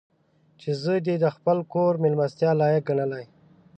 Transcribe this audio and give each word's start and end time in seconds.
چې 0.59 0.69
زه 0.83 0.93
دې 1.05 1.15
د 1.23 1.25
خپل 1.35 1.57
کور 1.73 1.93
مېلمستیا 2.03 2.51
لایق 2.59 2.83
ګڼلی. 2.89 3.25